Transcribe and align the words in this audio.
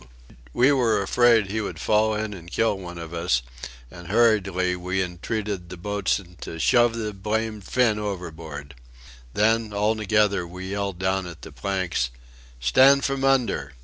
We 0.51 0.71
were 0.71 0.99
afraid 1.03 1.51
he 1.51 1.61
would 1.61 1.77
fall 1.79 2.15
in 2.15 2.33
and 2.33 2.49
kill 2.49 2.75
one 2.75 2.97
of 2.97 3.13
us 3.13 3.43
and, 3.91 4.07
hurriedly, 4.07 4.75
we 4.75 4.99
entreated 4.99 5.69
the 5.69 5.77
boatswain 5.77 6.37
to 6.41 6.57
"shove 6.57 6.95
the 6.95 7.13
blamed 7.13 7.65
Finn 7.65 7.99
overboard." 7.99 8.73
Then, 9.35 9.73
all 9.73 9.95
together, 9.95 10.47
we 10.47 10.71
yelled 10.71 10.97
down 10.97 11.27
at 11.27 11.43
the 11.43 11.51
planks: 11.51 12.09
"Stand 12.59 13.05
from 13.05 13.23
under! 13.23 13.73